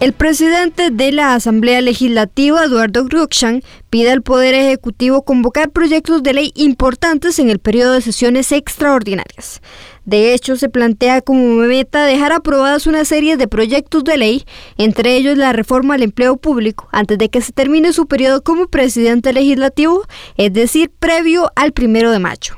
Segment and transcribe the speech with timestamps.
[0.00, 6.34] El presidente de la Asamblea Legislativa, Eduardo Cruikshank, pide al Poder Ejecutivo convocar proyectos de
[6.34, 9.60] ley importantes en el periodo de sesiones extraordinarias.
[10.04, 14.44] De hecho, se plantea como meta dejar aprobadas una serie de proyectos de ley,
[14.76, 18.68] entre ellos la reforma al empleo público, antes de que se termine su periodo como
[18.68, 20.04] presidente legislativo,
[20.36, 22.54] es decir, previo al primero de mayo.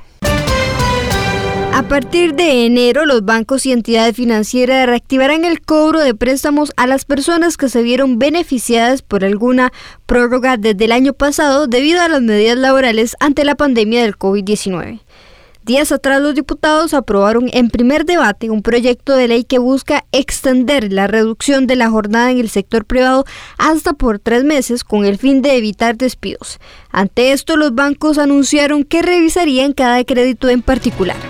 [1.81, 6.87] A partir de enero, los bancos y entidades financieras reactivarán el cobro de préstamos a
[6.87, 9.73] las personas que se vieron beneficiadas por alguna
[10.05, 15.01] prórroga desde el año pasado debido a las medidas laborales ante la pandemia del COVID-19.
[15.65, 20.93] Días atrás los diputados aprobaron en primer debate un proyecto de ley que busca extender
[20.93, 23.25] la reducción de la jornada en el sector privado
[23.57, 26.59] hasta por tres meses con el fin de evitar despidos.
[26.91, 31.30] Ante esto los bancos anunciaron que revisarían cada crédito en particular.